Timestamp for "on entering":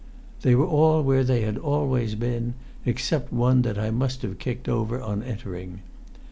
4.99-5.81